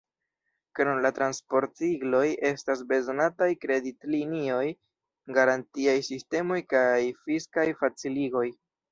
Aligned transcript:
Krom 0.77 0.99
la 1.05 1.09
transportligoj 1.15 2.21
estas 2.47 2.79
bezonataj 2.91 3.49
kreditlinioj, 3.65 4.63
garantiaj 5.35 5.95
sistemoj 6.07 6.57
kaj 6.73 6.89
fiskaj 7.27 7.67
faciligoj. 7.83 8.47